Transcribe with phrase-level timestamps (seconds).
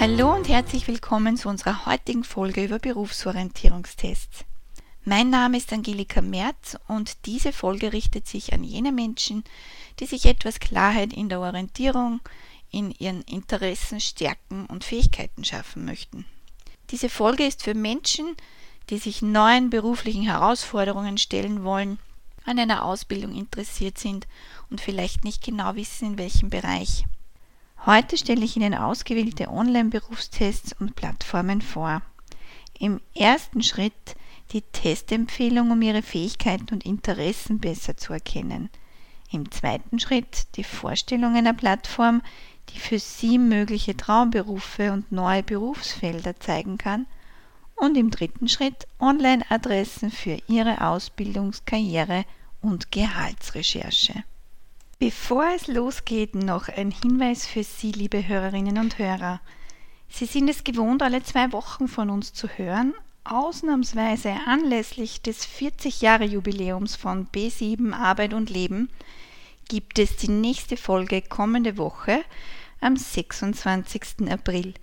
[0.00, 4.46] Hallo und herzlich willkommen zu unserer heutigen Folge über Berufsorientierungstests.
[5.04, 9.44] Mein Name ist Angelika Merz und diese Folge richtet sich an jene Menschen,
[9.98, 12.20] die sich etwas Klarheit in der Orientierung,
[12.70, 16.24] in ihren Interessen, Stärken und Fähigkeiten schaffen möchten.
[16.88, 18.36] Diese Folge ist für Menschen,
[18.88, 21.98] die sich neuen beruflichen Herausforderungen stellen wollen,
[22.46, 24.26] an einer Ausbildung interessiert sind
[24.70, 27.04] und vielleicht nicht genau wissen, in welchem Bereich.
[27.86, 32.02] Heute stelle ich Ihnen ausgewählte Online-Berufstests und Plattformen vor.
[32.78, 34.16] Im ersten Schritt
[34.52, 38.68] die Testempfehlung, um Ihre Fähigkeiten und Interessen besser zu erkennen.
[39.30, 42.20] Im zweiten Schritt die Vorstellung einer Plattform,
[42.68, 47.06] die für Sie mögliche Traumberufe und neue Berufsfelder zeigen kann.
[47.76, 52.26] Und im dritten Schritt Online-Adressen für Ihre Ausbildungs-, Karriere-
[52.60, 54.24] und Gehaltsrecherche.
[55.00, 59.40] Bevor es losgeht, noch ein Hinweis für Sie, liebe Hörerinnen und Hörer.
[60.10, 62.92] Sie sind es gewohnt, alle zwei Wochen von uns zu hören.
[63.24, 68.90] Ausnahmsweise anlässlich des 40 Jahre Jubiläums von B7 Arbeit und Leben
[69.70, 72.20] gibt es die nächste Folge kommende Woche
[72.82, 74.30] am 26.
[74.30, 74.74] April.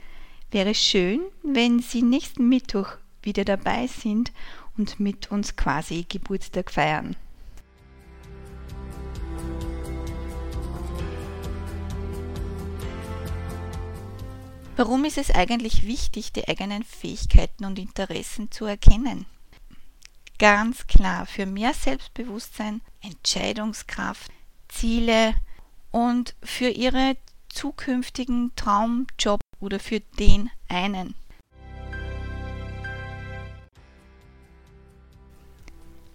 [0.50, 4.32] Wäre schön, wenn Sie nächsten Mittwoch wieder dabei sind
[4.80, 7.16] und mit uns quasi Geburtstag feiern.
[14.78, 19.26] Warum ist es eigentlich wichtig, die eigenen Fähigkeiten und Interessen zu erkennen?
[20.38, 24.32] Ganz klar für mehr Selbstbewusstsein, Entscheidungskraft,
[24.68, 25.34] Ziele
[25.90, 27.18] und für ihre
[27.50, 31.16] zukünftigen Traumjob oder für den einen.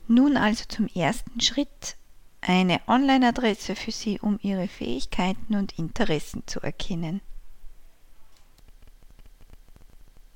[0.06, 1.97] Nun also zum ersten Schritt
[2.41, 7.22] eine Online-Adresse für Sie, um Ihre Fähigkeiten und Interessen zu erkennen.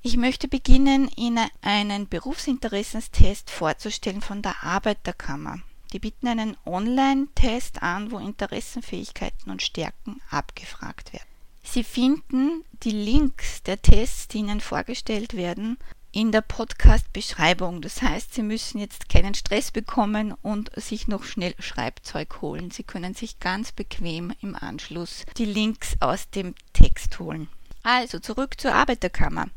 [0.07, 5.59] Ich möchte beginnen, Ihnen einen Berufsinteressenstest vorzustellen von der Arbeiterkammer.
[5.91, 11.27] Die bieten einen Online-Test an, wo Interessenfähigkeiten und Stärken abgefragt werden.
[11.61, 15.77] Sie finden die Links der Tests, die Ihnen vorgestellt werden,
[16.13, 17.81] in der Podcast-Beschreibung.
[17.81, 22.71] Das heißt, Sie müssen jetzt keinen Stress bekommen und sich noch schnell Schreibzeug holen.
[22.71, 27.49] Sie können sich ganz bequem im Anschluss die Links aus dem Text holen.
[27.83, 29.49] Also zurück zur Arbeiterkammer.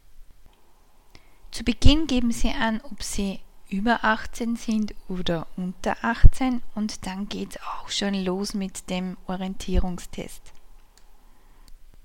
[1.51, 7.29] Zu Beginn geben Sie an, ob Sie über 18 sind oder unter 18 und dann
[7.29, 10.43] geht es auch schon los mit dem Orientierungstest.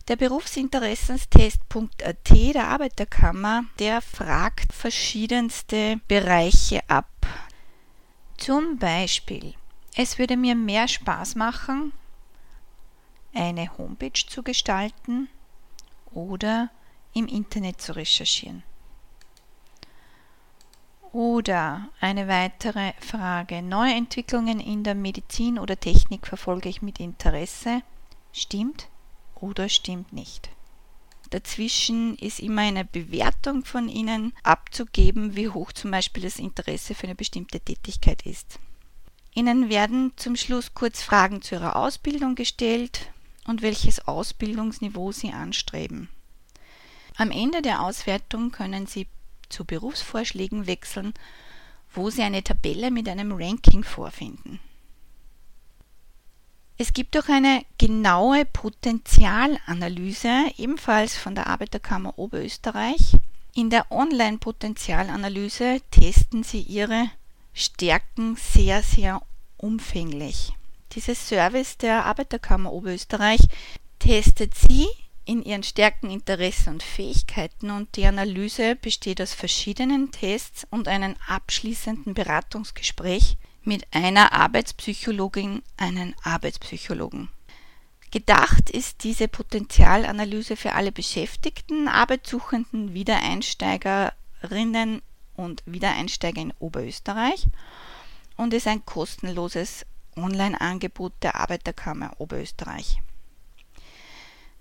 [0.08, 7.10] Der Berufsinteressenstest.at der Arbeiterkammer, der fragt verschiedenste Bereiche ab.
[8.38, 9.56] Zum Beispiel,
[9.96, 11.92] es würde mir mehr Spaß machen,
[13.34, 15.28] eine Homepage zu gestalten
[16.12, 16.70] oder
[17.14, 18.62] im Internet zu recherchieren.
[21.16, 23.62] Oder eine weitere Frage.
[23.62, 27.84] Neue Entwicklungen in der Medizin oder Technik verfolge ich mit Interesse.
[28.34, 28.90] Stimmt
[29.34, 30.50] oder stimmt nicht?
[31.30, 37.06] Dazwischen ist immer eine Bewertung von Ihnen abzugeben, wie hoch zum Beispiel das Interesse für
[37.06, 38.60] eine bestimmte Tätigkeit ist.
[39.34, 43.10] Ihnen werden zum Schluss kurz Fragen zu Ihrer Ausbildung gestellt
[43.48, 46.10] und welches Ausbildungsniveau Sie anstreben.
[47.16, 49.08] Am Ende der Auswertung können Sie
[49.50, 51.14] zu Berufsvorschlägen wechseln,
[51.94, 54.60] wo Sie eine Tabelle mit einem Ranking vorfinden.
[56.78, 63.16] Es gibt auch eine genaue Potenzialanalyse, ebenfalls von der Arbeiterkammer Oberösterreich.
[63.54, 67.10] In der Online-Potenzialanalyse testen Sie Ihre
[67.54, 69.22] Stärken sehr, sehr
[69.56, 70.52] umfänglich.
[70.92, 73.40] Dieses Service der Arbeiterkammer Oberösterreich
[74.00, 74.88] testet Sie
[75.26, 81.16] in ihren Stärken, Interessen und Fähigkeiten und die Analyse besteht aus verschiedenen Tests und einem
[81.28, 87.30] abschließenden Beratungsgespräch mit einer Arbeitspsychologin, einem Arbeitspsychologen.
[88.12, 95.02] Gedacht ist diese Potenzialanalyse für alle Beschäftigten, Arbeitssuchenden, Wiedereinsteigerinnen
[95.36, 97.48] und Wiedereinsteiger in Oberösterreich
[98.38, 99.86] und ist ein kostenloses
[100.16, 103.02] Online-Angebot der Arbeiterkammer Oberösterreich.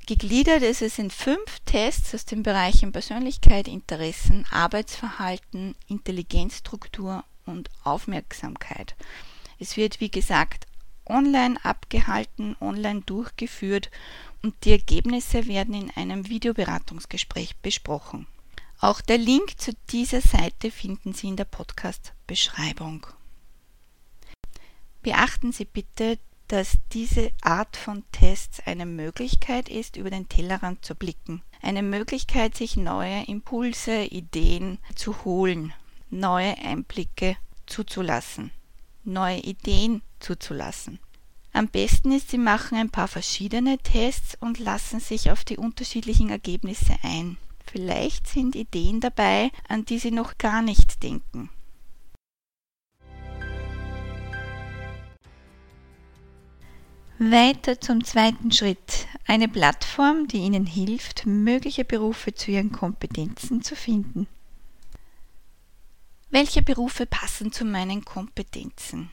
[0.07, 8.97] Gegliedert ist es in fünf Tests aus den Bereichen Persönlichkeit, Interessen, Arbeitsverhalten, Intelligenzstruktur und Aufmerksamkeit.
[9.59, 10.67] Es wird, wie gesagt,
[11.07, 13.91] online abgehalten, online durchgeführt
[14.43, 18.27] und die Ergebnisse werden in einem Videoberatungsgespräch besprochen.
[18.81, 23.07] Auch der Link zu dieser Seite finden Sie in der Podcast-Beschreibung.
[25.03, 26.19] Beachten Sie bitte,
[26.49, 31.43] dass diese Art von Tests eine Möglichkeit ist, über den Tellerrand zu blicken.
[31.63, 35.73] Eine Möglichkeit, sich neue Impulse, Ideen zu holen,
[36.11, 37.37] neue Einblicke
[37.67, 38.51] zuzulassen,
[39.05, 40.99] neue Ideen zuzulassen.
[41.53, 46.29] Am besten ist, Sie machen ein paar verschiedene Tests und lassen sich auf die unterschiedlichen
[46.29, 47.39] Ergebnisse ein.
[47.65, 51.51] Vielleicht sind Ideen dabei, an die Sie noch gar nicht denken.
[57.19, 59.07] Weiter zum zweiten Schritt.
[59.25, 64.27] Eine Plattform, die Ihnen hilft, mögliche Berufe zu Ihren Kompetenzen zu finden.
[66.31, 69.11] Welche Berufe passen zu meinen Kompetenzen?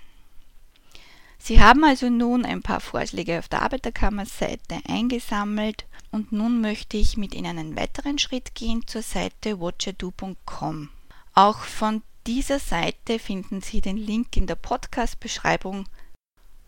[1.38, 7.18] Sie haben also nun ein paar Vorschläge auf der Arbeiterkammerseite eingesammelt und nun möchte ich
[7.18, 10.90] mit Ihnen einen weiteren Schritt gehen zur Seite watchado.com.
[11.36, 15.86] Auch von dieser Seite finden Sie den Link in der Podcast-Beschreibung.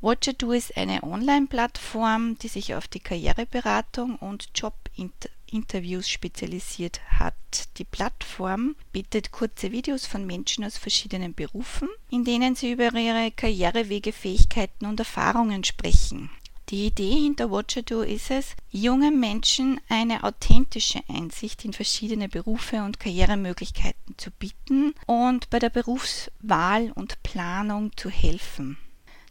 [0.03, 7.35] Watchado ist eine Online-Plattform, die sich auf die Karriereberatung und Jobinterviews Interviews spezialisiert hat.
[7.77, 13.31] Die Plattform bietet kurze Videos von Menschen aus verschiedenen Berufen, in denen sie über ihre
[13.31, 16.29] Karrierewege, Fähigkeiten und Erfahrungen sprechen.
[16.69, 22.99] Die Idee hinter Watchado ist es, jungen Menschen eine authentische Einsicht in verschiedene Berufe und
[22.99, 28.77] Karrieremöglichkeiten zu bieten und bei der Berufswahl und Planung zu helfen.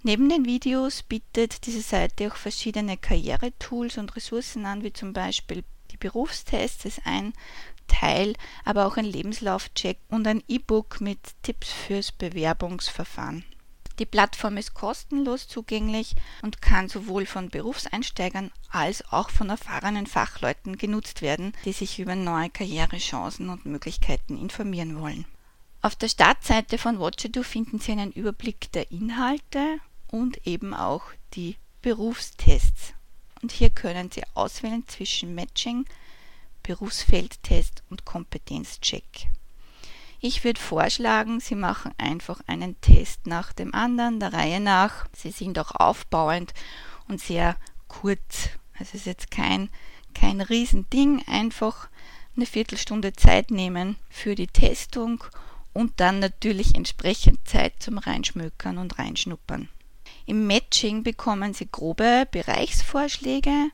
[0.05, 5.63] Neben den Videos bietet diese Seite auch verschiedene Karrieretools und Ressourcen an, wie zum Beispiel
[5.93, 7.33] die Berufstests ist ein
[7.87, 8.35] Teil,
[8.65, 13.45] aber auch ein Lebenslaufcheck und ein E-Book mit Tipps fürs Bewerbungsverfahren.
[14.01, 20.79] Die Plattform ist kostenlos zugänglich und kann sowohl von Berufseinsteigern als auch von erfahrenen Fachleuten
[20.79, 25.27] genutzt werden, die sich über neue Karrierechancen und Möglichkeiten informieren wollen.
[25.81, 29.79] Auf der Startseite von Watchedo finden Sie einen Überblick der Inhalte
[30.13, 31.03] und eben auch
[31.35, 32.95] die Berufstests
[33.43, 35.85] und hier können Sie auswählen zwischen Matching,
[36.63, 39.29] Berufsfeldtest und Kompetenzcheck.
[40.21, 45.09] Ich würde vorschlagen, Sie machen einfach einen Test nach dem anderen, der Reihe nach.
[45.13, 46.55] Sie sind auch aufbauend
[47.09, 47.57] und sehr
[47.89, 48.51] kurz.
[48.79, 49.69] Es ist jetzt kein,
[50.15, 51.89] kein Riesending, einfach
[52.37, 55.25] eine Viertelstunde Zeit nehmen für die Testung
[55.73, 59.69] und dann natürlich entsprechend Zeit zum Reinschmökern und Reinschnuppern.
[60.27, 63.71] Im Matching bekommen Sie grobe Bereichsvorschläge.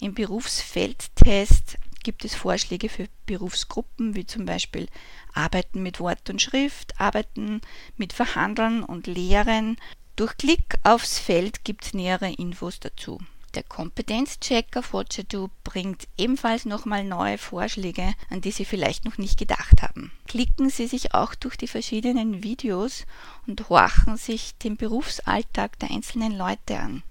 [0.00, 4.88] Im Berufsfeldtest gibt es Vorschläge für Berufsgruppen, wie zum Beispiel
[5.32, 7.60] Arbeiten mit Wort und Schrift, Arbeiten
[7.96, 9.76] mit Verhandeln und Lehren.
[10.16, 13.18] Durch Klick aufs Feld gibt es nähere Infos dazu.
[13.54, 19.38] Der Kompetenzcheck auf Watchado bringt ebenfalls nochmal neue Vorschläge, an die Sie vielleicht noch nicht
[19.38, 20.10] gedacht haben.
[20.26, 23.06] Klicken Sie sich auch durch die verschiedenen Videos
[23.46, 27.04] und horchen sich den Berufsalltag der einzelnen Leute an.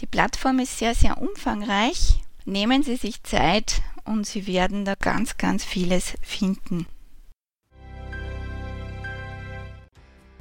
[0.00, 2.20] Die Plattform ist sehr, sehr umfangreich.
[2.44, 6.86] Nehmen Sie sich Zeit und Sie werden da ganz, ganz vieles finden.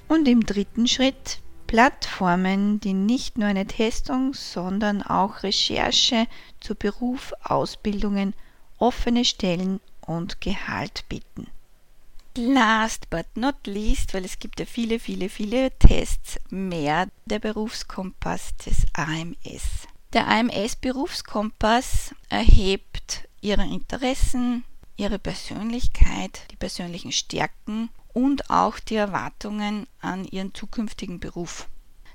[0.07, 1.39] Und im dritten Schritt
[1.71, 6.27] Plattformen, die nicht nur eine Testung, sondern auch Recherche
[6.59, 8.33] zu Beruf, Ausbildungen,
[8.77, 11.47] offene Stellen und Gehalt bieten.
[12.35, 18.53] Last but not least, weil es gibt ja viele, viele, viele Tests mehr, der Berufskompass
[18.57, 19.87] des AMS.
[20.11, 24.65] Der AMS Berufskompass erhebt Ihre Interessen,
[24.97, 31.67] Ihre Persönlichkeit, die persönlichen Stärken und auch die Erwartungen an ihren zukünftigen Beruf.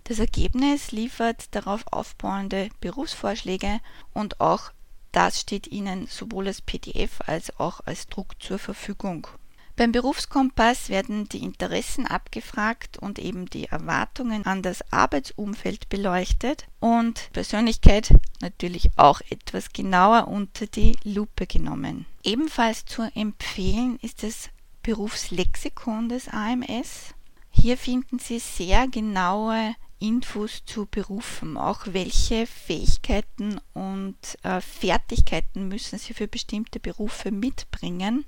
[0.05, 3.81] Das Ergebnis liefert darauf aufbauende Berufsvorschläge
[4.13, 4.71] und auch
[5.11, 9.27] das steht Ihnen sowohl als PDF als auch als Druck zur Verfügung.
[9.75, 17.31] Beim Berufskompass werden die Interessen abgefragt und eben die Erwartungen an das Arbeitsumfeld beleuchtet und
[17.33, 22.07] Persönlichkeit natürlich auch etwas genauer unter die Lupe genommen.
[22.23, 24.49] Ebenfalls zu empfehlen ist das
[24.87, 27.13] Berufslexikon des AMS.
[27.51, 35.99] Hier finden Sie sehr genaue Infos zu Berufen, auch welche Fähigkeiten und äh, Fertigkeiten müssen
[35.99, 38.27] Sie für bestimmte Berufe mitbringen.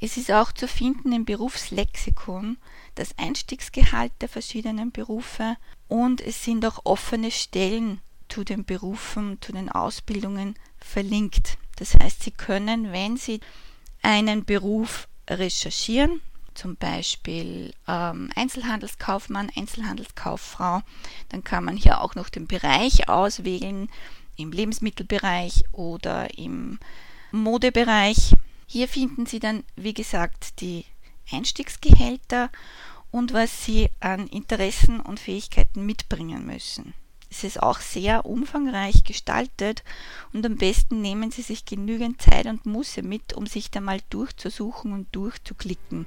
[0.00, 2.56] Es ist auch zu finden im Berufslexikon
[2.94, 8.00] das Einstiegsgehalt der verschiedenen Berufe und es sind auch offene Stellen
[8.30, 11.58] zu den Berufen, zu den Ausbildungen verlinkt.
[11.76, 13.40] Das heißt, Sie können, wenn Sie
[14.00, 16.20] einen Beruf recherchieren,
[16.54, 20.82] zum Beispiel ähm, Einzelhandelskaufmann, Einzelhandelskauffrau,
[21.28, 23.88] dann kann man hier auch noch den Bereich auswählen,
[24.36, 26.78] im Lebensmittelbereich oder im
[27.32, 28.34] Modebereich.
[28.66, 30.84] Hier finden Sie dann, wie gesagt, die
[31.30, 32.50] Einstiegsgehälter
[33.10, 36.94] und was Sie an Interessen und Fähigkeiten mitbringen müssen.
[37.30, 39.84] Es ist auch sehr umfangreich gestaltet
[40.32, 44.00] und am besten nehmen Sie sich genügend Zeit und Muße mit, um sich da mal
[44.10, 46.06] durchzusuchen und durchzuklicken.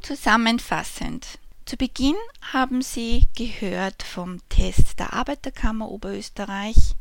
[0.00, 1.38] Zusammenfassend.
[1.66, 6.94] Zu Beginn haben Sie gehört vom Test der Arbeiterkammer Oberösterreich.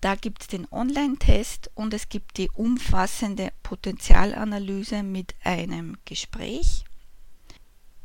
[0.00, 6.84] Da gibt es den Online-Test und es gibt die umfassende Potenzialanalyse mit einem Gespräch.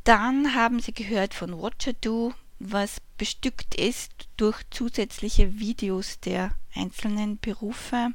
[0.04, 8.10] Dann haben Sie gehört von WatcherDo, was bestückt ist durch zusätzliche Videos der einzelnen Berufe.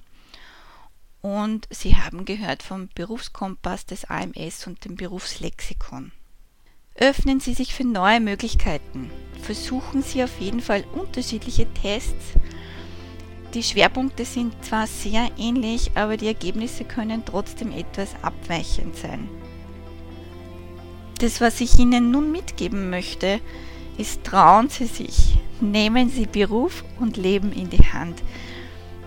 [1.22, 6.12] Und Sie haben gehört vom Berufskompass des AMS und dem Berufslexikon.
[6.96, 9.10] Öffnen Sie sich für neue Möglichkeiten.
[9.42, 12.34] Versuchen Sie auf jeden Fall unterschiedliche Tests
[13.54, 19.30] die Schwerpunkte sind zwar sehr ähnlich, aber die Ergebnisse können trotzdem etwas abweichend sein.
[21.20, 23.40] Das, was ich Ihnen nun mitgeben möchte,
[23.98, 28.24] ist, trauen Sie sich, nehmen Sie Beruf und Leben in die Hand.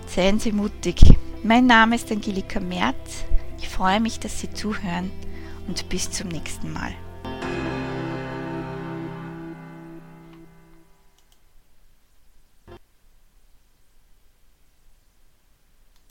[0.06, 1.00] Seien Sie mutig.
[1.42, 3.24] Mein Name ist Angelika Merz.
[3.58, 5.10] Ich freue mich, dass Sie zuhören
[5.66, 6.94] und bis zum nächsten Mal.